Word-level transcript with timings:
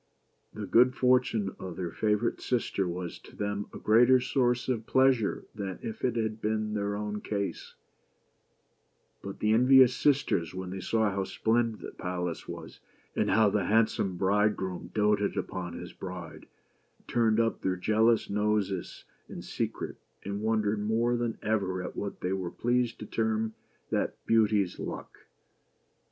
The 0.51 0.65
good 0.65 0.95
fortune 0.95 1.55
of 1.59 1.75
their 1.75 1.91
favorite 1.91 2.41
sister 2.41 2.87
was 2.87 3.19
to 3.19 3.35
them 3.35 3.67
a 3.71 3.77
greater 3.77 4.19
source 4.19 4.67
of 4.67 4.87
pleasure 4.87 5.45
than 5.53 5.77
if 5.83 6.03
it 6.03 6.15
had 6.15 6.41
been 6.41 6.73
their 6.73 6.95
own 6.95 7.21
case; 7.21 7.75
but 9.21 9.37
the 9.37 9.53
envious 9.53 9.95
sisters, 9.95 10.55
when 10.55 10.71
they 10.71 10.79
saw 10.79 11.11
how 11.11 11.23
splendid 11.23 11.81
the 11.81 11.91
palace 11.91 12.47
was, 12.47 12.79
104 13.13 13.13
BEAUTY 13.13 13.19
AND 13.19 13.27
THE 13.27 13.27
BEAST. 13.27 13.29
and 13.29 13.29
how 13.69 13.71
the 13.71 13.75
handsome 13.75 14.17
bridegroom 14.17 14.91
doted 14.95 15.37
upon 15.37 15.73
his 15.73 15.93
bride, 15.93 16.47
turned 17.07 17.39
up 17.39 17.61
their 17.61 17.75
jealous 17.75 18.27
noses 18.27 19.03
in 19.29 19.43
secret, 19.43 19.97
and 20.25 20.41
wondered 20.41 20.79
more 20.81 21.15
than 21.15 21.37
ever 21.43 21.83
at 21.83 21.95
what 21.95 22.21
they 22.21 22.33
were 22.33 22.49
pleased 22.49 22.97
to 22.97 23.05
term" 23.05 23.53
that 23.91 24.17
Beauty's 24.25 24.79
luck 24.79 25.27